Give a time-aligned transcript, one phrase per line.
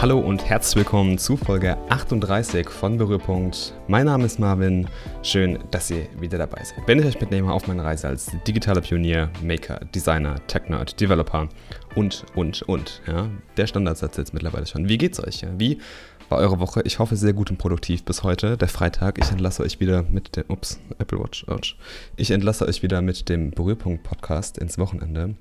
[0.00, 3.74] Hallo und herzlich willkommen zu Folge 38 von Berührpunkt.
[3.88, 4.86] Mein Name ist Marvin.
[5.24, 6.86] Schön, dass ihr wieder dabei seid.
[6.86, 11.48] Wenn ich euch mitnehme auf meine Reise als digitaler Pionier, Maker, Designer, Tech-Nerd, Developer
[11.96, 13.02] und, und, und.
[13.08, 14.88] Ja, der Standardsatz jetzt mittlerweile schon.
[14.88, 15.44] Wie geht's euch?
[15.56, 15.80] Wie
[16.28, 16.82] war eure Woche?
[16.82, 19.18] Ich hoffe sehr gut und produktiv bis heute, der Freitag.
[19.18, 21.74] Ich entlasse euch wieder mit dem, ups, Apple Watch, ouch.
[22.14, 25.34] Ich entlasse euch wieder mit dem Berührpunkt-Podcast ins Wochenende.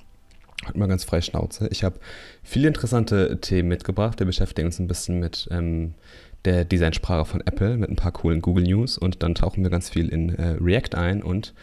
[0.65, 1.67] Heute mal ganz frei Schnauze.
[1.71, 1.99] Ich habe
[2.43, 4.19] viele interessante Themen mitgebracht.
[4.19, 5.93] Wir beschäftigen uns ein bisschen mit ähm,
[6.45, 9.89] der Designsprache von Apple, mit ein paar coolen Google News und dann tauchen wir ganz
[9.89, 11.53] viel in äh, React ein und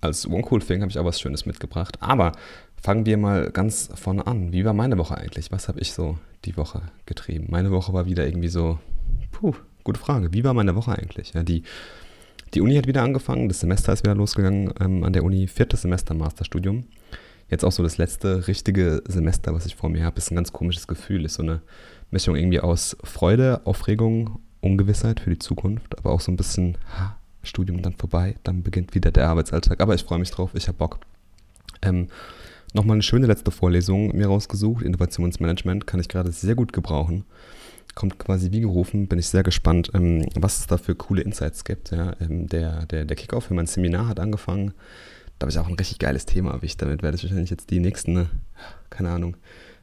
[0.00, 1.96] als One Cool Thing habe ich auch was Schönes mitgebracht.
[2.00, 2.32] Aber
[2.80, 4.52] fangen wir mal ganz vorne an.
[4.52, 5.50] Wie war meine Woche eigentlich?
[5.50, 7.46] Was habe ich so die Woche getrieben?
[7.48, 8.78] Meine Woche war wieder irgendwie so,
[9.30, 10.32] puh, gute Frage.
[10.32, 11.32] Wie war meine Woche eigentlich?
[11.32, 11.62] Ja, die,
[12.52, 15.82] die Uni hat wieder angefangen, das Semester ist wieder losgegangen ähm, an der Uni, viertes
[15.82, 16.84] Semester Masterstudium
[17.48, 20.52] jetzt auch so das letzte richtige Semester, was ich vor mir habe, ist ein ganz
[20.52, 21.24] komisches Gefühl.
[21.24, 21.60] Ist so eine
[22.10, 27.16] Mischung irgendwie aus Freude, Aufregung, Ungewissheit für die Zukunft, aber auch so ein bisschen ha,
[27.42, 29.80] Studium dann vorbei, dann beginnt wieder der Arbeitsalltag.
[29.80, 30.98] Aber ich freue mich drauf, ich habe Bock.
[31.82, 32.08] Ähm,
[32.74, 34.82] Nochmal eine schöne letzte Vorlesung mir rausgesucht.
[34.82, 37.24] Innovationsmanagement kann ich gerade sehr gut gebrauchen.
[37.94, 41.64] Kommt quasi wie gerufen, bin ich sehr gespannt, ähm, was es da für coole Insights
[41.64, 41.92] gibt.
[41.92, 42.16] Ja.
[42.20, 44.74] Ähm, der, der, der Kickoff für mein Seminar hat angefangen
[45.44, 46.80] habe ich auch ein richtig geiles Thema erwischt.
[46.80, 48.30] Damit werde ich wahrscheinlich jetzt die nächsten,
[48.88, 49.36] keine Ahnung,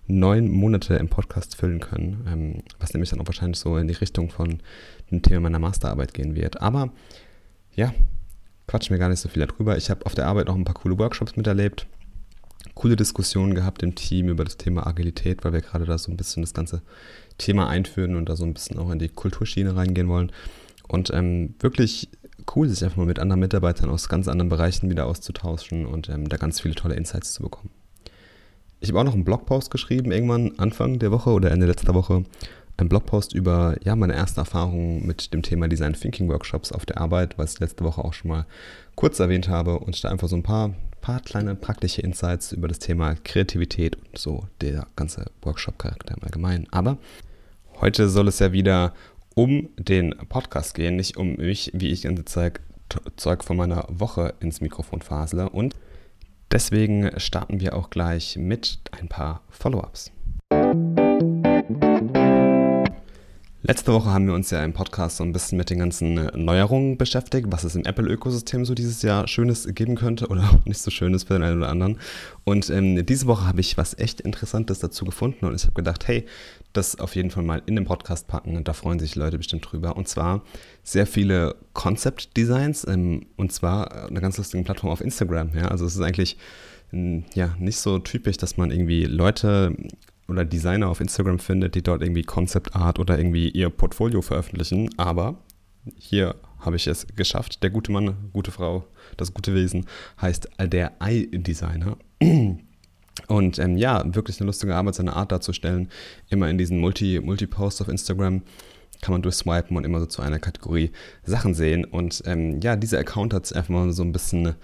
[0.08, 3.94] neun Monate im Podcast füllen können, ähm, was nämlich dann auch wahrscheinlich so in die
[3.94, 4.60] Richtung von
[5.12, 6.60] dem Thema meiner Masterarbeit gehen wird.
[6.62, 6.92] Aber
[7.76, 7.94] ja,
[8.66, 9.78] quatschen wir gar nicht so viel darüber.
[9.78, 11.86] Ich habe auf der Arbeit noch ein paar coole Workshops miterlebt,
[12.74, 16.18] coole Diskussionen gehabt im Team über das Thema Agilität, weil wir gerade da so ein
[16.18, 16.82] bisschen das ganze
[17.38, 20.32] Thema einführen und da so ein bisschen auch in die Kulturschiene reingehen wollen.
[20.88, 22.10] Und ähm, wirklich
[22.56, 26.30] cool, sich einfach mal mit anderen Mitarbeitern aus ganz anderen Bereichen wieder auszutauschen und ähm,
[26.30, 27.70] da ganz viele tolle Insights zu bekommen.
[28.80, 32.24] Ich habe auch noch einen Blogpost geschrieben, irgendwann Anfang der Woche oder Ende letzter Woche.
[32.78, 37.00] Ein Blogpost über ja, meine ersten Erfahrungen mit dem Thema Design Thinking Workshops auf der
[37.00, 38.48] Arbeit, was ich letzte Woche auch schon mal
[38.96, 42.80] kurz erwähnt habe und da einfach so ein paar, paar kleine praktische Insights über das
[42.80, 46.68] Thema Kreativität und so der ganze Workshop-Charakter im Allgemeinen.
[46.72, 46.98] Aber
[47.82, 48.94] heute soll es ja wieder
[49.36, 52.60] um den Podcast gehen, nicht um mich, wie ich ganze Zeit
[53.16, 55.50] Zeug von meiner Woche ins Mikrofon fasele.
[55.50, 55.76] Und
[56.52, 60.12] deswegen starten wir auch gleich mit ein paar Follow-ups.
[63.64, 66.98] Letzte Woche haben wir uns ja im Podcast so ein bisschen mit den ganzen Neuerungen
[66.98, 70.90] beschäftigt, was es im Apple-Ökosystem so dieses Jahr Schönes geben könnte oder auch nicht so
[70.90, 72.00] Schönes für den einen oder anderen.
[72.44, 76.08] Und ähm, diese Woche habe ich was echt Interessantes dazu gefunden und ich habe gedacht,
[76.08, 76.26] hey,
[76.74, 79.72] das auf jeden Fall mal in den Podcast packen und da freuen sich Leute bestimmt
[79.72, 79.96] drüber.
[79.96, 80.42] Und zwar
[80.82, 85.52] sehr viele Concept-Designs ähm, und zwar eine ganz lustige Plattform auf Instagram.
[85.56, 85.68] Ja?
[85.68, 86.38] Also es ist eigentlich
[86.92, 89.76] ja, nicht so typisch, dass man irgendwie Leute
[90.32, 94.90] oder Designer auf Instagram findet, die dort irgendwie Concept Art oder irgendwie ihr Portfolio veröffentlichen.
[94.98, 95.38] Aber
[95.96, 97.64] hier habe ich es geschafft.
[97.64, 98.86] Der gute Mann, gute Frau,
[99.18, 99.86] das gute Wesen
[100.22, 101.98] heißt der Eye-Designer.
[103.28, 105.90] Und ähm, ja, wirklich eine lustige Arbeit, seine Art darzustellen.
[106.30, 108.42] Immer in diesen Multi-Posts Multi auf Instagram
[109.02, 110.92] kann man durchswipen und immer so zu einer Kategorie
[111.24, 111.86] Sachen sehen.
[111.86, 114.56] Und ähm, ja, dieser Account hat sich einfach mal so ein bisschen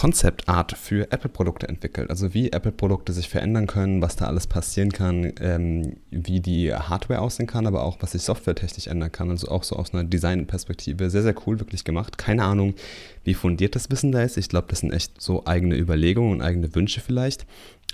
[0.00, 2.08] Concept Art für Apple-Produkte entwickelt.
[2.08, 7.20] Also wie Apple-Produkte sich verändern können, was da alles passieren kann, ähm, wie die Hardware
[7.20, 9.28] aussehen kann, aber auch was sich softwaretechnisch ändern kann.
[9.28, 11.10] Also auch so aus einer Design-Perspektive.
[11.10, 12.16] Sehr, sehr cool, wirklich gemacht.
[12.16, 12.76] Keine Ahnung,
[13.24, 14.38] wie fundiert das Wissen da ist.
[14.38, 17.44] Ich glaube, das sind echt so eigene Überlegungen und eigene Wünsche vielleicht.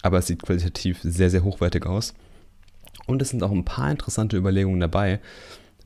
[0.03, 2.15] Aber es sieht qualitativ sehr, sehr hochwertig aus.
[3.09, 5.19] Und es sind auch ein paar interessante Überlegungen dabei.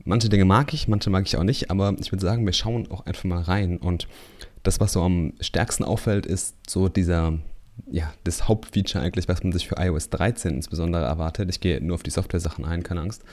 [0.05, 2.91] Manche Dinge mag ich, manche mag ich auch nicht, aber ich würde sagen, wir schauen
[2.91, 4.07] auch einfach mal rein und
[4.63, 7.39] das, was so am stärksten auffällt, ist so dieser,
[7.89, 11.49] ja, das Hauptfeature eigentlich, was man sich für iOS 13 insbesondere erwartet.
[11.49, 13.23] Ich gehe nur auf die Software-Sachen ein, keine Angst.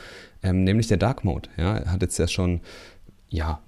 [0.43, 1.49] Ähm, nämlich der Dark Mode.
[1.57, 2.61] Ja, hat jetzt ja schon,
[3.29, 3.61] ja,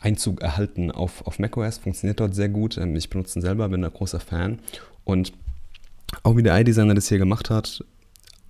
[0.00, 2.78] Einzug erhalten auf, auf macOS, funktioniert dort sehr gut.
[2.78, 4.58] Ähm, ich benutze ihn selber, bin ein großer Fan.
[5.04, 5.32] Und
[6.22, 7.84] auch wie der iDesigner das hier gemacht hat,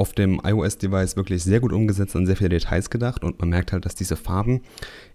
[0.01, 3.23] auf dem iOS-Device wirklich sehr gut umgesetzt, und sehr viele Details gedacht.
[3.23, 4.63] Und man merkt halt, dass diese Farben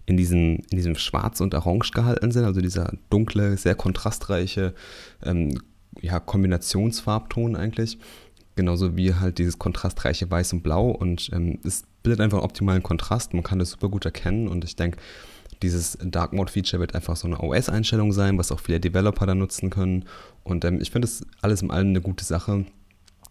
[0.06, 4.74] in diesem, in diesem Schwarz und Orange gehalten sind, also dieser dunkle, sehr kontrastreiche
[5.24, 5.60] ähm,
[6.00, 7.98] ja, Kombinationsfarbton eigentlich.
[8.54, 10.90] Genauso wie halt dieses kontrastreiche Weiß und Blau.
[10.90, 14.46] Und ähm, es bildet einfach einen optimalen Kontrast, man kann das super gut erkennen.
[14.46, 14.98] Und ich denke,
[15.62, 19.38] dieses Dark Mode Feature wird einfach so eine OS-Einstellung sein, was auch viele Developer dann
[19.38, 20.04] nutzen können.
[20.44, 22.66] Und ähm, ich finde das alles in allem eine gute Sache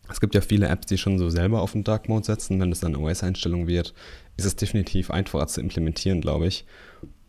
[0.09, 2.59] es gibt ja viele Apps, die schon so selber auf den Dark Mode setzen.
[2.59, 3.93] Wenn es dann OS-Einstellung wird,
[4.37, 6.65] ist es definitiv einfacher zu implementieren, glaube ich.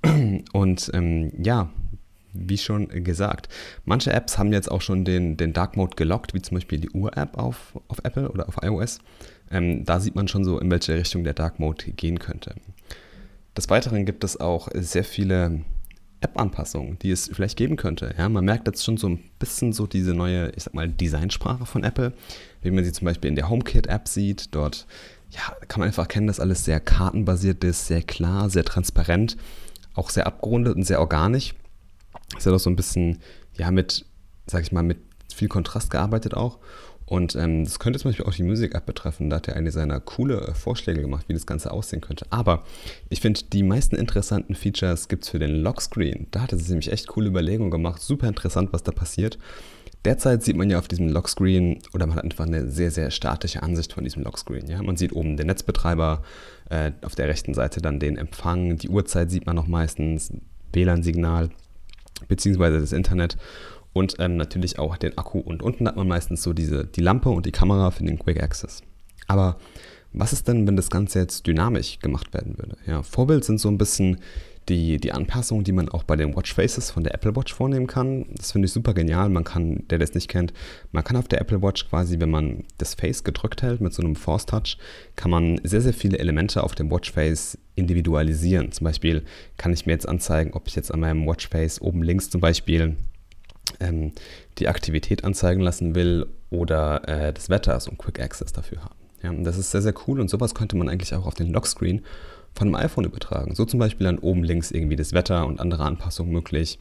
[0.52, 1.70] Und ähm, ja,
[2.32, 3.48] wie schon gesagt.
[3.84, 6.90] Manche Apps haben jetzt auch schon den, den Dark Mode gelockt, wie zum Beispiel die
[6.90, 8.98] Uhr-App auf, auf Apple oder auf iOS.
[9.50, 12.54] Ähm, da sieht man schon so, in welche Richtung der Dark Mode gehen könnte.
[13.56, 15.62] Des Weiteren gibt es auch sehr viele
[16.26, 18.14] App-Anpassungen, die es vielleicht geben könnte.
[18.18, 21.66] Ja, man merkt jetzt schon so ein bisschen so diese neue, ich sag mal, Designsprache
[21.66, 22.12] von Apple,
[22.62, 24.54] wie man sie zum Beispiel in der HomeKit-App sieht.
[24.54, 24.86] Dort
[25.30, 29.36] ja, kann man einfach erkennen, dass alles sehr kartenbasiert ist, sehr klar, sehr transparent,
[29.94, 31.54] auch sehr abgerundet und sehr organisch.
[32.36, 33.18] Ist ja doch so ein bisschen,
[33.54, 34.04] ja, mit,
[34.46, 34.98] sag ich mal, mit
[35.34, 36.58] viel Kontrast gearbeitet auch.
[37.06, 39.30] Und ähm, das könnte zum Beispiel auch die Musik-App betreffen.
[39.30, 42.26] Da hat der eine seiner coole äh, Vorschläge gemacht, wie das Ganze aussehen könnte.
[42.30, 42.64] Aber
[43.08, 46.26] ich finde, die meisten interessanten Features gibt es für den Lockscreen.
[46.32, 48.02] Da hat er sich nämlich echt coole Überlegungen gemacht.
[48.02, 49.38] Super interessant, was da passiert.
[50.04, 53.62] Derzeit sieht man ja auf diesem Lockscreen, oder man hat einfach eine sehr, sehr statische
[53.62, 54.68] Ansicht von diesem Lockscreen.
[54.68, 54.82] Ja?
[54.82, 56.22] Man sieht oben den Netzbetreiber,
[56.70, 60.32] äh, auf der rechten Seite dann den Empfang, die Uhrzeit sieht man noch meistens,
[60.72, 61.50] WLAN-Signal,
[62.28, 63.36] beziehungsweise das Internet
[63.96, 65.38] und ähm, natürlich auch den Akku.
[65.38, 68.42] Und unten hat man meistens so diese, die Lampe und die Kamera für den Quick
[68.42, 68.82] Access.
[69.26, 69.56] Aber
[70.12, 72.76] was ist denn, wenn das Ganze jetzt dynamisch gemacht werden würde?
[72.86, 74.18] Ja, Vorbild sind so ein bisschen
[74.68, 77.86] die, die Anpassungen, die man auch bei den Watch Faces von der Apple Watch vornehmen
[77.86, 78.26] kann.
[78.34, 79.28] Das finde ich super genial.
[79.28, 80.52] Man kann, der das nicht kennt,
[80.92, 84.02] man kann auf der Apple Watch quasi, wenn man das Face gedrückt hält mit so
[84.02, 84.76] einem Force Touch,
[85.14, 88.72] kann man sehr, sehr viele Elemente auf dem Watch Face individualisieren.
[88.72, 89.22] Zum Beispiel
[89.56, 92.40] kann ich mir jetzt anzeigen, ob ich jetzt an meinem Watch Face oben links zum
[92.40, 92.96] Beispiel
[93.80, 94.12] ähm,
[94.58, 98.94] die Aktivität anzeigen lassen will oder äh, das Wetter, so ein Quick Access dafür haben.
[99.22, 102.02] Ja, das ist sehr, sehr cool und sowas könnte man eigentlich auch auf den Lockscreen
[102.54, 103.54] von einem iPhone übertragen.
[103.54, 106.78] So zum Beispiel dann oben links irgendwie das Wetter und andere Anpassungen möglich.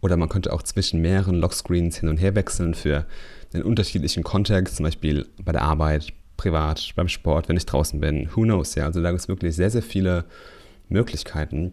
[0.00, 3.04] Oder man könnte auch zwischen mehreren Lockscreens hin und her wechseln für
[3.52, 8.28] einen unterschiedlichen Kontext, zum Beispiel bei der Arbeit, privat, beim Sport, wenn ich draußen bin.
[8.34, 8.76] Who knows?
[8.76, 10.24] Ja, also da gibt es wirklich sehr, sehr viele
[10.88, 11.72] Möglichkeiten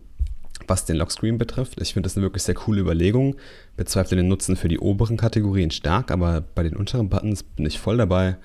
[0.67, 1.79] was den Lockscreen betrifft.
[1.81, 3.35] Ich finde das eine wirklich sehr coole Überlegung.
[3.75, 7.79] Bezweifle den Nutzen für die oberen Kategorien stark, aber bei den unteren Buttons bin ich
[7.79, 8.37] voll dabei.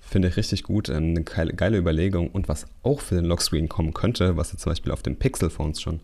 [0.00, 0.88] Finde ich richtig gut.
[0.88, 2.30] Ähm, eine geile, geile Überlegung.
[2.30, 5.80] Und was auch für den Lockscreen kommen könnte, was jetzt zum Beispiel auf den Pixel-Phones
[5.80, 6.00] schon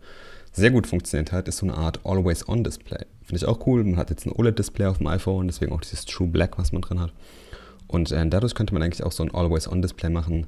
[0.53, 3.05] sehr gut funktioniert hat, ist so eine Art Always-On-Display.
[3.23, 3.83] Finde ich auch cool.
[3.83, 6.81] Man hat jetzt ein OLED-Display auf dem iPhone, deswegen auch dieses True Black, was man
[6.81, 7.13] drin hat.
[7.87, 10.47] Und äh, dadurch könnte man eigentlich auch so ein Always-On-Display machen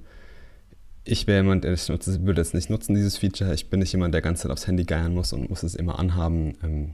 [1.10, 3.54] ich wäre jemand, der das nutzt, würde es nicht nutzen, dieses Feature.
[3.54, 5.98] Ich bin nicht jemand, der ganze Zeit aufs Handy geiern muss und muss es immer
[5.98, 6.56] anhaben.
[6.64, 6.94] Ähm,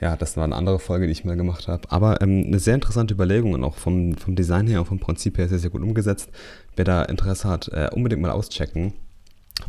[0.00, 1.90] ja, das war eine andere Folge, die ich mal gemacht habe.
[1.90, 5.38] Aber ähm, eine sehr interessante Überlegung und auch vom, vom Design her und vom Prinzip
[5.38, 6.30] her sehr, sehr gut umgesetzt.
[6.76, 8.92] Wer da Interesse hat, äh, unbedingt mal auschecken.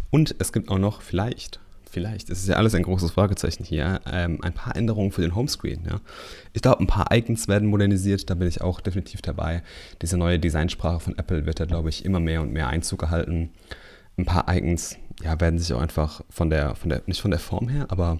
[0.10, 1.60] Und es gibt auch noch vielleicht
[1.92, 5.36] vielleicht, es ist ja alles ein großes Fragezeichen hier, ähm, ein paar Änderungen für den
[5.36, 5.84] Homescreen.
[5.90, 6.00] Ja.
[6.54, 9.62] Ich glaube, ein paar Icons werden modernisiert, da bin ich auch definitiv dabei.
[10.02, 13.52] Diese neue Designsprache von Apple wird da, glaube ich, immer mehr und mehr Einzug erhalten.
[14.18, 17.40] Ein paar Icons ja, werden sich auch einfach von der, von der, nicht von der
[17.40, 18.20] Form her, aber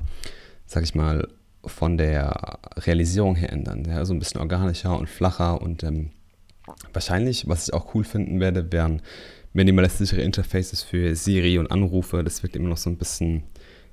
[0.66, 1.28] sag ich mal,
[1.66, 3.86] von der Realisierung her ändern.
[3.86, 6.12] Ja, so ein bisschen organischer und flacher und ähm,
[6.94, 9.02] wahrscheinlich, was ich auch cool finden werde, wären
[9.54, 12.24] minimalistischere Interfaces für Siri und Anrufe.
[12.24, 13.44] Das wirkt immer noch so ein bisschen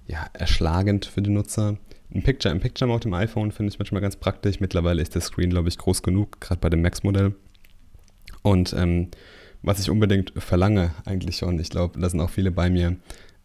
[0.08, 1.76] ja, erschlagend für den Nutzer.
[2.12, 4.58] Ein Picture-in-Picture auf dem iPhone finde ich manchmal ganz praktisch.
[4.60, 7.34] Mittlerweile ist der Screen, glaube ich, groß genug, gerade bei dem Max-Modell.
[8.42, 9.08] Und ähm,
[9.62, 12.96] was ich unbedingt verlange, eigentlich schon, ich glaube, da sind auch viele bei mir,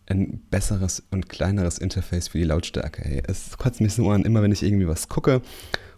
[0.05, 3.03] ein besseres und kleineres Interface für die Lautstärke.
[3.03, 5.41] Hey, es kotzt mich so an, immer wenn ich irgendwie was gucke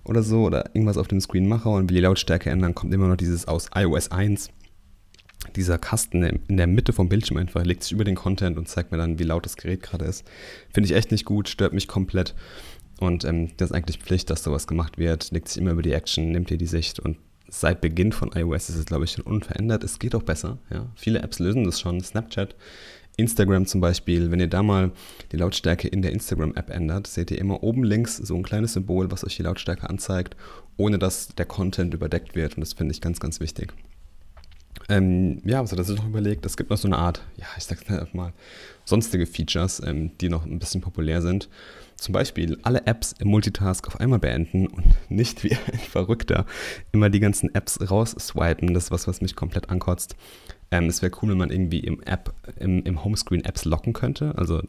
[0.04, 3.08] oder so oder irgendwas auf dem Screen mache und will die Lautstärke ändern, kommt immer
[3.08, 4.50] noch dieses aus iOS 1
[5.56, 8.92] dieser Kasten in der Mitte vom Bildschirm einfach legt sich über den Content und zeigt
[8.92, 10.26] mir dann, wie laut das Gerät gerade ist.
[10.74, 12.36] Finde ich echt nicht gut, stört mich komplett.
[13.00, 15.32] Und ähm, das ist eigentlich Pflicht, dass sowas gemacht wird.
[15.32, 18.70] Legt sich immer über die Action, nimmt dir die Sicht und seit Beginn von iOS
[18.70, 19.84] ist es, glaube ich, schon unverändert.
[19.84, 20.58] Es geht auch besser.
[20.72, 20.88] Ja.
[20.96, 22.02] Viele Apps lösen das schon.
[22.02, 22.56] Snapchat,
[23.18, 24.32] Instagram zum Beispiel.
[24.32, 24.92] Wenn ihr da mal
[25.32, 29.12] die Lautstärke in der Instagram-App ändert, seht ihr immer oben links so ein kleines Symbol,
[29.12, 30.36] was euch die Lautstärke anzeigt,
[30.78, 32.56] ohne dass der Content überdeckt wird.
[32.56, 33.74] Und das finde ich ganz, ganz wichtig.
[34.88, 37.64] Ähm, ja, also das ist noch überlegt, es gibt noch so eine Art, ja, ich
[37.64, 38.34] sag's mal,
[38.84, 41.50] sonstige Features, ähm, die noch ein bisschen populär sind.
[41.96, 46.46] Zum Beispiel alle Apps im Multitask auf einmal beenden und nicht wie ein Verrückter
[46.92, 48.74] immer die ganzen Apps rausswipen.
[48.74, 50.16] Das ist was, was mich komplett ankotzt.
[50.72, 54.34] Ähm, es wäre cool, wenn man irgendwie im App, im, im Homescreen Apps locken könnte,
[54.38, 54.62] also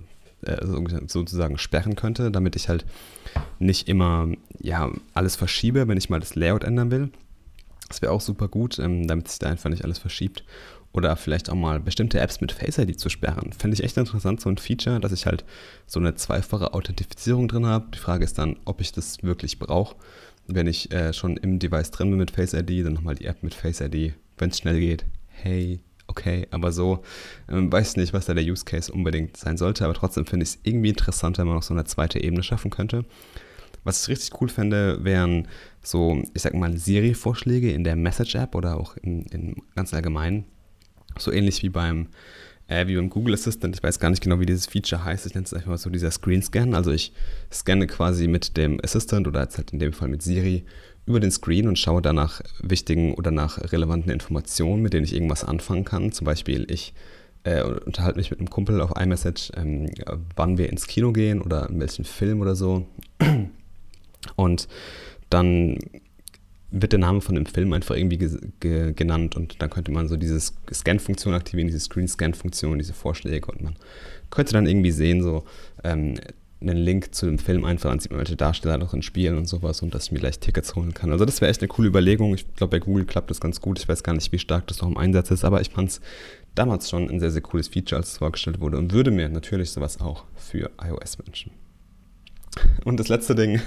[0.42, 0.64] äh,
[1.06, 2.86] sozusagen sperren könnte, damit ich halt
[3.58, 4.28] nicht immer
[4.60, 7.10] ja, alles verschiebe, wenn ich mal das Layout ändern will.
[7.88, 10.44] Das wäre auch super gut, ähm, damit sich da einfach nicht alles verschiebt.
[10.92, 13.52] Oder vielleicht auch mal bestimmte Apps mit Face ID zu sperren.
[13.52, 15.44] Fände ich echt interessant, so ein Feature, dass ich halt
[15.86, 17.88] so eine zweifache Authentifizierung drin habe.
[17.92, 19.96] Die Frage ist dann, ob ich das wirklich brauche.
[20.46, 23.42] Wenn ich äh, schon im Device drin bin mit Face ID, dann nochmal die App
[23.42, 25.04] mit Face ID, wenn es schnell geht.
[25.28, 27.02] Hey, okay, aber so
[27.50, 30.50] ähm, weiß nicht, was da der Use Case unbedingt sein sollte, aber trotzdem finde ich
[30.50, 33.04] es irgendwie interessant, wenn man noch so eine zweite Ebene schaffen könnte.
[33.84, 35.46] Was ich richtig cool fände, wären
[35.86, 40.44] so, ich sag mal, Siri-Vorschläge in der Message-App oder auch in, in ganz allgemein.
[41.16, 42.08] So ähnlich wie beim,
[42.66, 43.76] äh, wie beim Google Assistant.
[43.76, 45.26] Ich weiß gar nicht genau, wie dieses Feature heißt.
[45.26, 46.74] Ich nenne es einfach mal so dieser Screen Scan.
[46.74, 47.12] Also ich
[47.52, 50.64] scanne quasi mit dem Assistant oder jetzt halt in dem Fall mit Siri
[51.06, 55.44] über den Screen und schaue danach wichtigen oder nach relevanten Informationen, mit denen ich irgendwas
[55.44, 56.10] anfangen kann.
[56.10, 56.94] Zum Beispiel, ich
[57.44, 59.88] äh, unterhalte mich mit einem Kumpel auf iMessage, ähm,
[60.34, 62.88] wann wir ins Kino gehen oder in welchen Film oder so.
[64.34, 64.66] Und
[65.30, 65.78] dann
[66.70, 70.08] wird der Name von dem Film einfach irgendwie ge ge genannt und dann könnte man
[70.08, 73.76] so diese Scan-Funktion aktivieren, diese Screen-Scan-Funktion, diese Vorschläge und man
[74.30, 75.44] könnte dann irgendwie sehen, so
[75.84, 76.16] ähm,
[76.60, 79.46] einen Link zu dem Film einfach, dann sieht man welche Darsteller noch in Spielen und
[79.46, 81.12] sowas und dass ich mir gleich Tickets holen kann.
[81.12, 82.34] Also das wäre echt eine coole Überlegung.
[82.34, 83.78] Ich glaube, bei Google klappt das ganz gut.
[83.78, 86.00] Ich weiß gar nicht, wie stark das noch im Einsatz ist, aber ich fand es
[86.54, 89.70] damals schon ein sehr, sehr cooles Feature, als es vorgestellt wurde und würde mir natürlich
[89.70, 91.50] sowas auch für iOS wünschen.
[92.84, 93.60] Und das letzte Ding,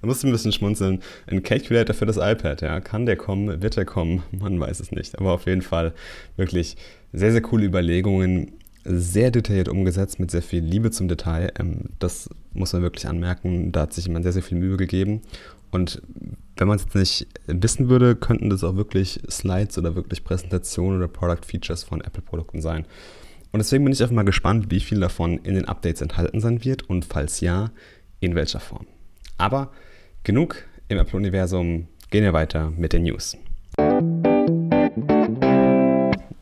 [0.00, 1.00] da musst du ein bisschen schmunzeln.
[1.26, 2.80] Ein Calculator für das iPad, ja.
[2.80, 3.62] Kann der kommen?
[3.62, 4.22] Wird der kommen?
[4.32, 5.18] Man weiß es nicht.
[5.18, 5.92] Aber auf jeden Fall
[6.36, 6.76] wirklich
[7.12, 8.52] sehr, sehr coole Überlegungen
[8.88, 11.52] sehr detailliert umgesetzt, mit sehr viel Liebe zum Detail.
[11.58, 13.72] Ähm, das muss man wirklich anmerken.
[13.72, 15.22] Da hat sich jemand sehr, sehr viel Mühe gegeben.
[15.70, 16.00] Und
[16.56, 20.98] wenn man es jetzt nicht wissen würde, könnten das auch wirklich Slides oder wirklich Präsentationen
[20.98, 22.86] oder Product Features von Apple-Produkten sein.
[23.52, 26.64] Und deswegen bin ich einfach mal gespannt, wie viel davon in den Updates enthalten sein
[26.64, 27.70] wird und falls ja,
[28.20, 28.86] in welcher Form.
[29.38, 29.70] Aber
[30.22, 33.36] genug im Apple-Universum, gehen wir weiter mit den News.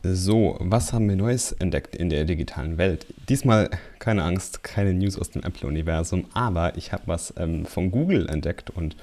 [0.03, 3.07] So, was haben wir Neues entdeckt in der digitalen Welt?
[3.27, 8.29] Diesmal keine Angst, keine News aus dem Apple-Universum, aber ich habe was ähm, von Google
[8.29, 8.95] entdeckt und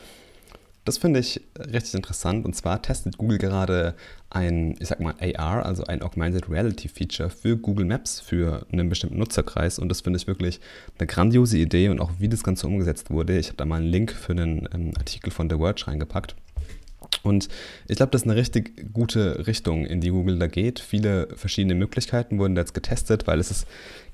[0.85, 2.45] das finde ich richtig interessant.
[2.45, 3.95] Und zwar testet Google gerade
[4.31, 8.89] ein, ich sag mal, AR, also ein Augmented Reality Feature für Google Maps für einen
[8.89, 9.79] bestimmten Nutzerkreis.
[9.79, 10.61] Und das finde ich wirklich
[10.99, 13.39] eine grandiose Idee und auch wie das Ganze umgesetzt wurde.
[13.39, 16.35] Ich habe da mal einen Link für einen ähm, Artikel von The Verge reingepackt.
[17.23, 17.49] Und
[17.87, 20.81] ich glaube, das ist eine richtig gute Richtung, in die Google da geht.
[20.81, 23.67] Viele verschiedene Möglichkeiten wurden jetzt getestet, weil es ist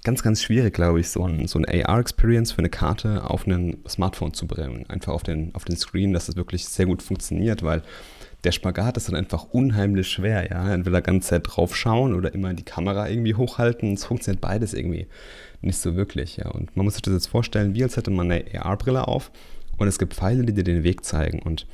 [0.05, 3.79] ganz, ganz schwierig, glaube ich, so ein, so ein AR-Experience für eine Karte auf ein
[3.89, 4.85] Smartphone zu bringen.
[4.89, 7.83] Einfach auf den, auf den Screen, dass es wirklich sehr gut funktioniert, weil
[8.45, 10.73] der Spagat ist dann einfach unheimlich schwer, ja.
[10.73, 13.95] Entweder ganz Zeit drauf schauen oder immer die Kamera irgendwie hochhalten.
[13.95, 15.09] Es funktioniert beides irgendwie
[15.61, 16.49] nicht so wirklich, ja.
[16.51, 19.33] Und man muss sich das jetzt vorstellen, wie als hätte man eine AR-Brille auf
[19.77, 21.41] und es gibt Pfeile, die dir den Weg zeigen.
[21.41, 21.67] Und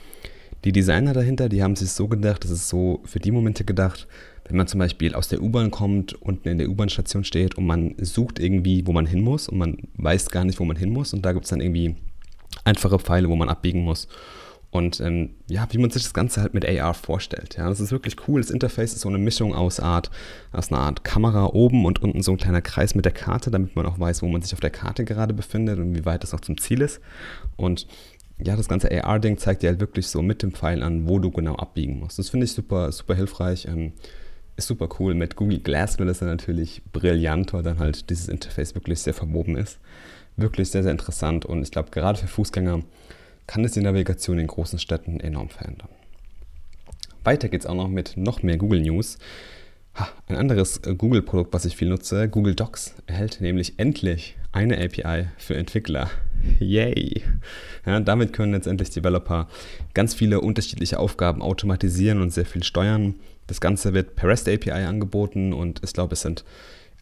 [0.65, 4.09] die Designer dahinter, die haben sich so gedacht, das ist so für die Momente gedacht,
[4.47, 7.95] wenn man zum Beispiel aus der U-Bahn kommt, unten in der U-Bahn-Station steht und man
[7.99, 11.15] sucht irgendwie, wo man hin muss und man weiß gar nicht, wo man hin muss
[11.15, 11.97] und da gibt es dann irgendwie
[12.65, 14.09] einfache Pfeile, wo man abbiegen muss.
[14.71, 17.57] Und ähm, ja, wie man sich das Ganze halt mit AR vorstellt.
[17.57, 18.41] Ja, das ist wirklich cool.
[18.41, 20.11] Das Interface ist so eine Mischung aus Art,
[20.51, 23.77] aus einer Art Kamera oben und unten so ein kleiner Kreis mit der Karte, damit
[23.77, 26.33] man auch weiß, wo man sich auf der Karte gerade befindet und wie weit das
[26.33, 27.01] noch zum Ziel ist.
[27.55, 27.87] Und
[28.43, 31.31] ja, das ganze AR-Ding zeigt dir halt wirklich so mit dem Pfeil an, wo du
[31.31, 32.19] genau abbiegen musst.
[32.19, 33.67] Das finde ich super, super hilfreich.
[33.67, 33.93] Ähm,
[34.57, 35.15] ist super cool.
[35.15, 39.15] Mit Google Glass wird es dann natürlich brillant, weil dann halt dieses Interface wirklich sehr
[39.15, 39.79] verwoben ist.
[40.37, 42.83] Wirklich sehr, sehr interessant und ich glaube, gerade für Fußgänger
[43.47, 45.89] kann es die Navigation in großen Städten enorm verändern.
[47.23, 49.19] Weiter geht es auch noch mit noch mehr Google News.
[49.95, 54.77] Ha, ein anderes äh, Google-Produkt, was ich viel nutze, Google Docs, erhält nämlich endlich eine
[54.79, 56.11] API für Entwickler.
[56.59, 57.23] Yay!
[57.87, 59.49] Ja, damit können letztendlich Developer
[59.95, 63.15] ganz viele unterschiedliche Aufgaben automatisieren und sehr viel steuern.
[63.47, 66.45] Das Ganze wird per REST API angeboten und ich glaube, es sind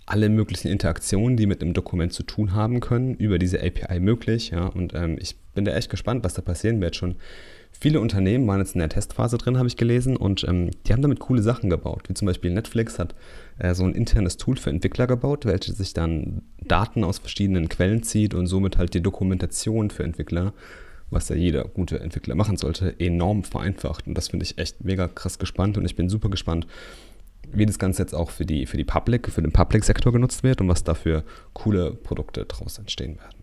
[0.07, 4.51] alle möglichen Interaktionen, die mit einem Dokument zu tun haben können, über diese API möglich.
[4.51, 6.97] Ja, und ähm, ich bin da echt gespannt, was da passieren wird.
[6.97, 7.15] Schon
[7.71, 11.03] viele Unternehmen waren jetzt in der Testphase drin, habe ich gelesen, und ähm, die haben
[11.03, 12.09] damit coole Sachen gebaut.
[12.09, 13.15] Wie zum Beispiel Netflix hat
[13.59, 18.03] äh, so ein internes Tool für Entwickler gebaut, welches sich dann Daten aus verschiedenen Quellen
[18.03, 20.53] zieht und somit halt die Dokumentation für Entwickler
[21.13, 24.07] was ja jeder gute Entwickler machen sollte, enorm vereinfacht.
[24.07, 26.67] Und das finde ich echt mega krass gespannt und ich bin super gespannt,
[27.53, 30.61] wie das Ganze jetzt auch für die, für die Public, für den Public-Sektor genutzt wird
[30.61, 33.37] und was dafür coole Produkte daraus entstehen werden.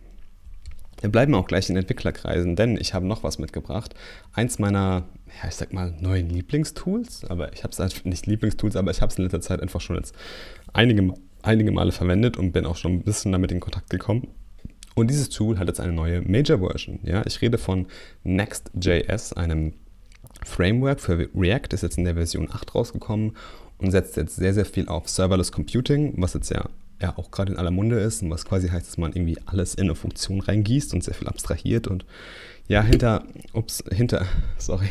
[1.01, 3.95] Wir bleiben auch gleich in Entwicklerkreisen, denn ich habe noch was mitgebracht.
[4.33, 5.05] Eins meiner,
[5.41, 9.01] ja, ich sag mal, neuen Lieblingstools, aber ich habe es halt nicht Lieblingstools, aber ich
[9.01, 10.13] habe es in letzter Zeit einfach schon jetzt
[10.73, 14.27] einige, einige Male verwendet und bin auch schon ein bisschen damit in Kontakt gekommen.
[14.99, 16.99] Und dieses Tool hat jetzt eine neue Major-Version.
[17.03, 17.23] Ja?
[17.25, 17.87] Ich rede von
[18.23, 19.73] Next.js, einem
[20.45, 23.35] Framework für React, ist jetzt in der Version 8 rausgekommen
[23.77, 26.69] und setzt jetzt sehr, sehr viel auf Serverless Computing, was jetzt ja,
[27.01, 29.73] ja auch gerade in aller Munde ist und was quasi heißt, dass man irgendwie alles
[29.73, 32.05] in eine Funktion reingießt und sehr viel abstrahiert und
[32.67, 34.25] ja, hinter, ups, hinter,
[34.57, 34.89] sorry,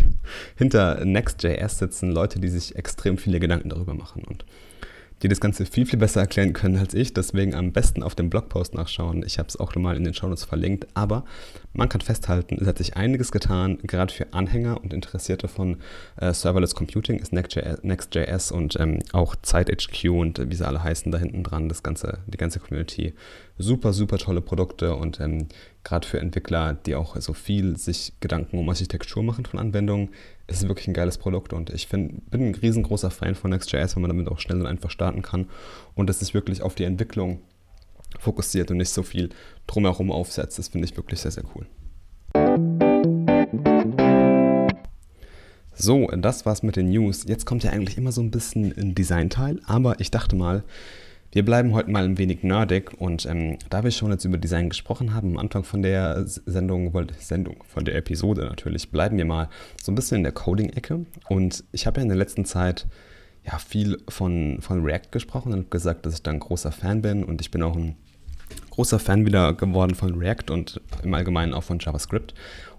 [0.56, 4.44] hinter Next.js sitzen Leute, die sich extrem viele Gedanken darüber machen und
[5.22, 7.14] die das Ganze viel, viel besser erklären können als ich.
[7.14, 9.22] Deswegen am besten auf dem Blogpost nachschauen.
[9.24, 10.86] Ich habe es auch nochmal in den Shownotes verlinkt.
[10.94, 11.24] Aber
[11.72, 13.78] man kann festhalten, es hat sich einiges getan.
[13.82, 15.76] Gerade für Anhänger und Interessierte von
[16.16, 20.82] äh, Serverless Computing ist Next.js, Next und ähm, auch ZeitHQ und äh, wie sie alle
[20.82, 23.14] heißen da hinten dran, das ganze, die ganze Community.
[23.58, 25.48] Super, super tolle Produkte und ähm,
[25.84, 30.10] gerade für Entwickler, die auch so viel sich Gedanken um Architektur machen von Anwendungen,
[30.46, 33.94] ist es wirklich ein geiles Produkt und ich find, bin ein riesengroßer Fan von Next.js,
[33.94, 35.46] weil man damit auch schnell und einfach starten kann
[35.94, 37.40] und es sich wirklich auf die Entwicklung
[38.18, 39.30] fokussiert und nicht so viel
[39.66, 40.58] drumherum aufsetzt.
[40.58, 41.66] Das finde ich wirklich sehr, sehr cool.
[45.74, 47.24] So, das war's mit den News.
[47.28, 50.64] Jetzt kommt ja eigentlich immer so ein bisschen ein Design-Teil, aber ich dachte mal,
[51.30, 54.70] wir bleiben heute mal ein wenig nerdig und ähm, da wir schon jetzt über Design
[54.70, 59.48] gesprochen haben, am Anfang von der Sendung, Sendung, von der Episode natürlich, bleiben wir mal
[59.80, 61.04] so ein bisschen in der Coding-Ecke.
[61.28, 62.86] Und ich habe ja in der letzten Zeit
[63.50, 67.24] ja viel von, von React gesprochen und gesagt, dass ich da ein großer Fan bin
[67.24, 67.96] und ich bin auch ein
[68.70, 72.34] großer Fan wieder geworden von React und im Allgemeinen auch von JavaScript.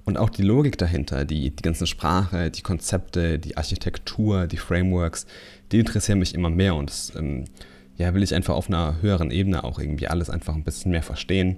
[0.05, 5.27] Und auch die Logik dahinter, die, die ganze Sprache, die Konzepte, die Architektur, die Frameworks,
[5.71, 7.45] die interessieren mich immer mehr und das ähm,
[7.97, 11.03] ja, will ich einfach auf einer höheren Ebene auch irgendwie alles einfach ein bisschen mehr
[11.03, 11.57] verstehen.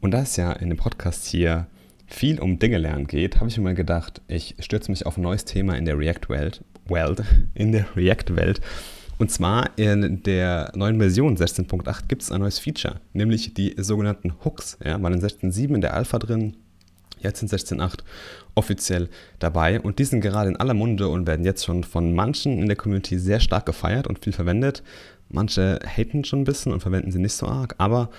[0.00, 1.66] Und da es ja in dem Podcast hier
[2.06, 5.22] viel um Dinge lernen geht, habe ich mir mal gedacht, ich stürze mich auf ein
[5.22, 7.22] neues Thema in der React-Welt, Welt,
[7.54, 8.60] in der React-Welt.
[9.18, 14.34] Und zwar in der neuen Version 16.8 gibt es ein neues Feature, nämlich die sogenannten
[14.44, 14.76] Hooks.
[14.84, 16.54] Ja, waren in 16.7 in der Alpha drin,
[17.20, 18.00] jetzt in 16.8
[18.54, 22.58] offiziell dabei und die sind gerade in aller Munde und werden jetzt schon von manchen
[22.58, 24.82] in der Community sehr stark gefeiert und viel verwendet.
[25.28, 28.10] Manche haten schon ein bisschen und verwenden sie nicht so arg, aber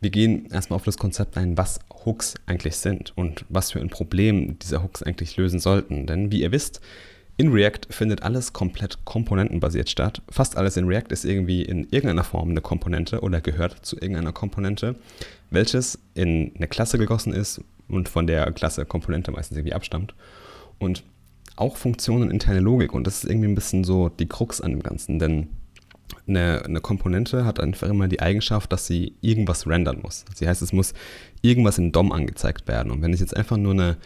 [0.00, 3.88] wir gehen erstmal auf das Konzept ein, was Hooks eigentlich sind und was für ein
[3.88, 6.06] Problem diese Hooks eigentlich lösen sollten.
[6.06, 6.80] Denn wie ihr wisst,
[7.36, 10.22] in React findet alles komplett komponentenbasiert statt.
[10.28, 14.32] Fast alles in React ist irgendwie in irgendeiner Form eine Komponente oder gehört zu irgendeiner
[14.32, 14.96] Komponente,
[15.50, 20.14] welches in eine Klasse gegossen ist und von der Klasse Komponente meistens irgendwie abstammt.
[20.78, 21.02] Und
[21.56, 22.92] auch Funktionen interne Logik.
[22.92, 25.48] Und das ist irgendwie ein bisschen so die Krux an dem Ganzen, denn
[26.26, 30.24] eine, eine, Komponente hat einfach immer die Eigenschaft, dass sie irgendwas rendern muss.
[30.30, 30.94] Das heißt, es muss
[31.42, 32.90] irgendwas im DOM angezeigt werden.
[32.90, 33.96] Und wenn ich jetzt einfach nur eine,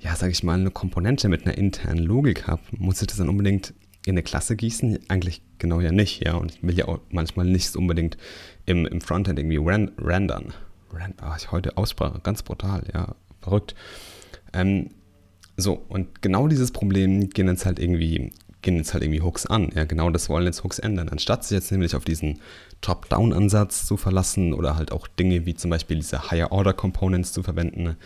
[0.00, 3.28] ja, sage ich mal, eine Komponente mit einer internen Logik habe, muss ich das dann
[3.28, 3.74] unbedingt
[4.06, 4.98] in eine Klasse gießen?
[5.08, 6.34] Eigentlich genau ja nicht, ja.
[6.34, 8.16] Und ich will ja auch manchmal nicht unbedingt
[8.66, 10.54] im, im Frontend irgendwie ren rendern.
[10.92, 13.74] Ren oh, ich heute Aussprache, ganz brutal, ja, verrückt.
[14.52, 14.90] Ähm,
[15.56, 18.32] so, und genau dieses Problem gehen jetzt halt irgendwie
[18.62, 19.70] gehen jetzt halt irgendwie Hooks an.
[19.74, 21.08] Ja, genau das wollen jetzt Hooks ändern.
[21.08, 22.40] Anstatt sich jetzt nämlich auf diesen
[22.80, 27.96] Top-Down-Ansatz zu verlassen oder halt auch Dinge wie zum Beispiel diese Higher-Order-Components zu verwenden,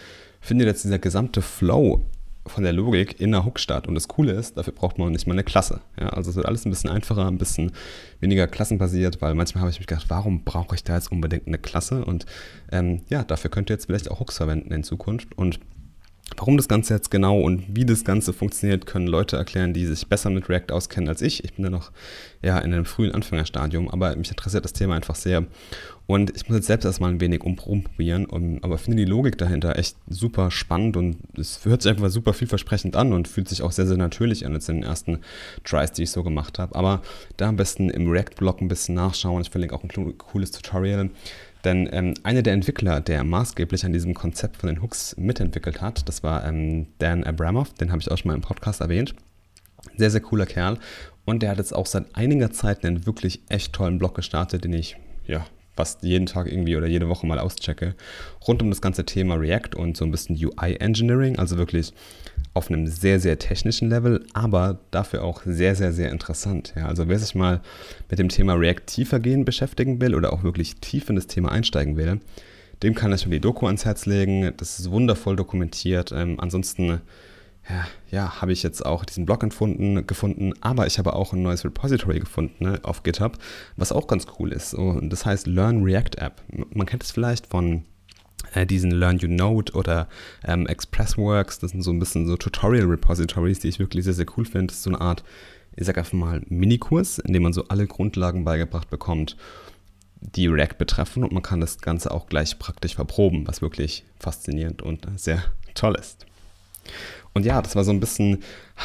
[0.44, 2.02] findet jetzt dieser gesamte Flow
[2.46, 3.88] von der Logik in der Hook statt.
[3.88, 5.80] Und das Coole ist, dafür braucht man nicht mal eine Klasse.
[5.98, 7.72] Ja, also es wird alles ein bisschen einfacher, ein bisschen
[8.20, 11.56] weniger klassenbasiert, weil manchmal habe ich mich gedacht, warum brauche ich da jetzt unbedingt eine
[11.56, 12.04] Klasse?
[12.04, 12.26] Und
[12.70, 15.36] ähm, ja, dafür könnt ihr jetzt vielleicht auch Hooks verwenden in Zukunft.
[15.38, 15.58] Und
[16.36, 20.08] Warum das Ganze jetzt genau und wie das Ganze funktioniert, können Leute erklären, die sich
[20.08, 21.44] besser mit React auskennen als ich.
[21.44, 21.92] Ich bin ja noch
[22.42, 25.44] ja, in einem frühen Anfängerstadium, aber mich interessiert das Thema einfach sehr.
[26.06, 29.78] Und ich muss jetzt selbst erstmal ein wenig umprobieren, um, aber finde die Logik dahinter
[29.78, 33.72] echt super spannend und es hört sich einfach super vielversprechend an und fühlt sich auch
[33.72, 35.20] sehr, sehr natürlich an, jetzt in den ersten
[35.62, 36.74] Tries, die ich so gemacht habe.
[36.74, 37.00] Aber
[37.36, 39.42] da am besten im React-Blog ein bisschen nachschauen.
[39.42, 41.10] Ich verlinke auch ein cooles Tutorial
[41.64, 46.08] denn ähm, einer der Entwickler, der maßgeblich an diesem Konzept von den Hooks mitentwickelt hat,
[46.08, 49.14] das war ähm, Dan Abramov, den habe ich auch schon mal im Podcast erwähnt.
[49.96, 50.78] Sehr, sehr cooler Kerl.
[51.24, 54.72] Und der hat jetzt auch seit einiger Zeit einen wirklich echt tollen Blog gestartet, den
[54.74, 54.96] ich
[55.26, 57.94] ja fast jeden Tag irgendwie oder jede Woche mal auschecke,
[58.46, 61.92] rund um das ganze Thema React und so ein bisschen UI Engineering, also wirklich
[62.54, 66.72] auf einem sehr, sehr technischen Level, aber dafür auch sehr, sehr, sehr interessant.
[66.76, 67.60] Ja, also wer sich mal
[68.08, 71.50] mit dem Thema React tiefer gehen beschäftigen will oder auch wirklich tief in das Thema
[71.50, 72.20] einsteigen will,
[72.82, 74.52] dem kann ich schon die Doku ans Herz legen.
[74.56, 76.12] Das ist wundervoll dokumentiert.
[76.12, 77.00] Ähm, ansonsten
[77.68, 81.42] ja, ja habe ich jetzt auch diesen Blog gefunden, gefunden, aber ich habe auch ein
[81.42, 83.38] neues Repository gefunden ne, auf GitHub,
[83.76, 84.74] was auch ganz cool ist.
[84.74, 86.42] Und das heißt Learn React App.
[86.72, 87.84] Man kennt es vielleicht von
[88.52, 90.08] äh, diesen Learn You Node oder
[90.44, 91.58] ähm, Expressworks.
[91.58, 94.68] Das sind so ein bisschen so Tutorial-Repositories, die ich wirklich sehr, sehr cool finde.
[94.68, 95.24] Das ist so eine Art,
[95.76, 99.36] ich sag einfach mal, Minikurs, in dem man so alle Grundlagen beigebracht bekommt,
[100.20, 104.80] die React betreffen und man kann das Ganze auch gleich praktisch verproben, was wirklich faszinierend
[104.80, 105.42] und sehr
[105.74, 106.26] toll ist.
[107.34, 108.44] Und ja, das war so ein bisschen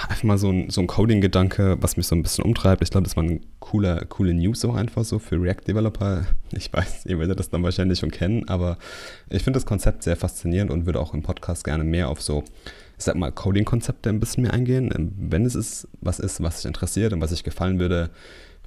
[0.09, 2.81] einfach mal so ein, so ein Coding-Gedanke, was mich so ein bisschen umtreibt.
[2.81, 6.25] Ich glaube, das war eine coole, coole News auch einfach so für React-Developer.
[6.51, 8.79] Ich weiß, ihr werdet das dann wahrscheinlich schon kennen, aber
[9.29, 12.43] ich finde das Konzept sehr faszinierend und würde auch im Podcast gerne mehr auf so,
[12.97, 15.13] ich sag mal, Coding-Konzepte ein bisschen mehr eingehen.
[15.19, 18.09] Wenn es ist, was ist, was sich interessiert und was sich gefallen würde,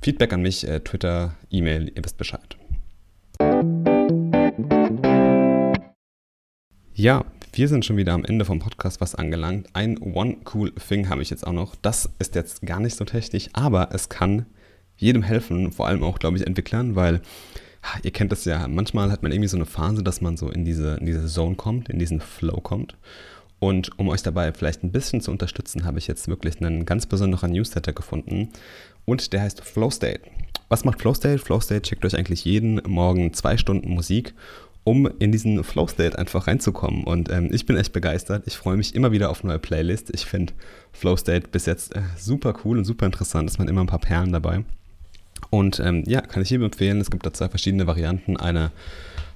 [0.01, 2.57] Feedback an mich, äh, Twitter, E-Mail, ihr wisst Bescheid.
[6.95, 9.69] Ja, wir sind schon wieder am Ende vom Podcast was angelangt.
[9.75, 11.77] Ein One Cool Thing habe ich jetzt auch noch.
[11.77, 14.47] Das ist jetzt gar nicht so technisch, aber es kann
[14.97, 17.21] jedem helfen, vor allem auch, glaube ich, Entwicklern, weil
[18.03, 20.65] ihr kennt das ja, manchmal hat man irgendwie so eine Phase, dass man so in
[20.65, 22.97] diese, in diese Zone kommt, in diesen Flow kommt.
[23.59, 27.05] Und um euch dabei vielleicht ein bisschen zu unterstützen, habe ich jetzt wirklich einen ganz
[27.05, 28.49] besonderen Newsletter gefunden.
[29.05, 30.23] Und der heißt Flow State.
[30.69, 31.39] Was macht Flow State?
[31.39, 34.33] Flow State schickt euch eigentlich jeden Morgen zwei Stunden Musik
[34.85, 37.05] um in diesen Flow State einfach reinzukommen.
[37.05, 38.45] Und ähm, ich bin echt begeistert.
[38.47, 40.11] Ich freue mich immer wieder auf neue Playlists.
[40.13, 40.53] Ich finde
[40.93, 43.49] Flow State bis jetzt äh, super cool und super interessant.
[43.49, 44.65] Es waren immer ein paar Perlen dabei.
[45.51, 47.01] Und ähm, ja, kann ich jedem empfehlen.
[47.01, 48.37] Es gibt da zwei verschiedene Varianten.
[48.37, 48.73] Eine,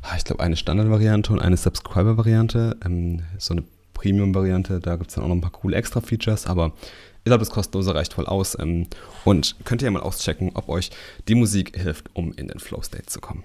[0.03, 2.77] ah, ich glaube, eine Standard-Variante und eine Subscriber-Variante.
[2.85, 3.63] Ähm, so eine
[3.95, 4.81] Premium-Variante.
[4.81, 6.47] Da gibt es dann auch noch ein paar coole Extra-Features.
[6.47, 6.73] Aber
[7.19, 8.57] ich glaube, das Kostenlose reicht voll aus.
[8.59, 8.87] Ähm,
[9.25, 10.91] und könnt ihr ja mal auschecken, ob euch
[11.29, 13.45] die Musik hilft, um in den Flow State zu kommen.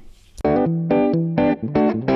[1.61, 2.10] Thank you.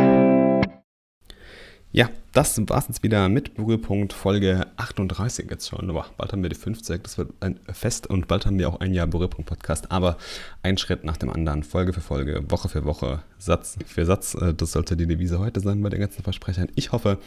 [1.95, 5.87] Ja, das war es jetzt wieder mit Berührpunkt Folge 38 jetzt schon.
[5.87, 8.81] Boah, bald haben wir die 50, das wird ein Fest und bald haben wir auch
[8.81, 9.93] ein Jahr Berührpunkt Podcast.
[9.93, 10.17] Aber
[10.61, 14.33] ein Schritt nach dem anderen, Folge für Folge, Woche für Woche, Satz für Satz.
[14.33, 16.67] Äh, das sollte die Devise heute sein bei den ganzen Versprechern.
[16.75, 17.17] Ich hoffe,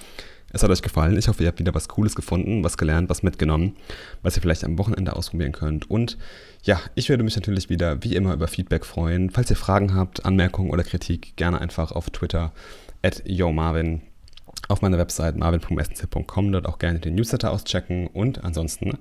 [0.53, 1.17] es hat euch gefallen.
[1.17, 3.75] Ich hoffe, ihr habt wieder was Cooles gefunden, was gelernt, was mitgenommen,
[4.21, 5.91] was ihr vielleicht am Wochenende ausprobieren könnt.
[5.91, 6.19] Und
[6.65, 9.31] ja, ich würde mich natürlich wieder wie immer über Feedback freuen.
[9.31, 12.53] Falls ihr Fragen habt, Anmerkungen oder Kritik, gerne einfach auf Twitter
[13.03, 14.03] at YoMarvin
[14.69, 18.07] auf meiner Website marvin.snc.com dort auch gerne den Newsletter auschecken.
[18.07, 18.99] Und ansonsten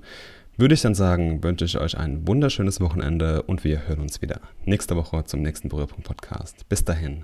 [0.56, 4.40] würde ich dann sagen, wünsche ich euch ein wunderschönes Wochenende und wir hören uns wieder
[4.64, 6.68] nächste Woche zum nächsten Berührpunkt Podcast.
[6.68, 7.22] Bis dahin,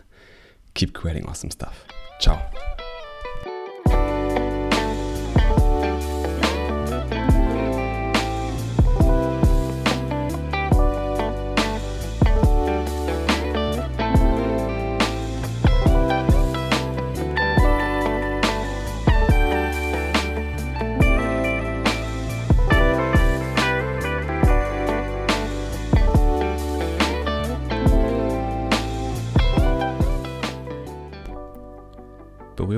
[0.74, 1.84] keep creating awesome stuff.
[2.20, 2.38] Ciao.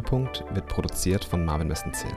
[0.07, 2.13] Berührpunkt wird produziert von Marvin Westenzähl.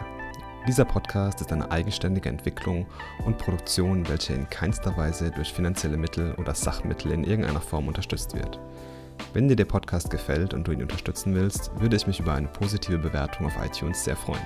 [0.68, 2.86] Dieser Podcast ist eine eigenständige Entwicklung
[3.26, 8.36] und Produktion, welche in keinster Weise durch finanzielle Mittel oder Sachmittel in irgendeiner Form unterstützt
[8.36, 8.60] wird.
[9.34, 12.48] Wenn dir der Podcast gefällt und du ihn unterstützen willst, würde ich mich über eine
[12.48, 14.46] positive Bewertung auf iTunes sehr freuen.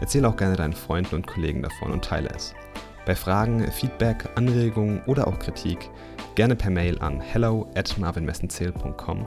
[0.00, 2.54] Erzähle auch gerne deinen Freunden und Kollegen davon und teile es.
[3.04, 5.90] Bei Fragen, Feedback, Anregungen oder auch Kritik
[6.36, 9.26] gerne per Mail an hello at marvinmessenzähl.com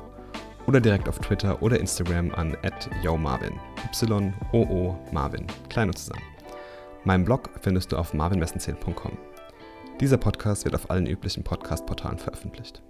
[0.71, 2.55] oder direkt auf Twitter oder Instagram an
[3.03, 3.59] @yomarvin.
[3.93, 5.45] Y-O-O Marvin.
[5.67, 6.23] Klein und zusammen.
[7.03, 9.17] Meinen Blog findest du auf marvinmessenzähl.com.
[9.99, 12.81] Dieser Podcast wird auf allen üblichen Podcast-Portalen veröffentlicht.